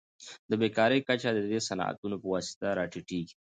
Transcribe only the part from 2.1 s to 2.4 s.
په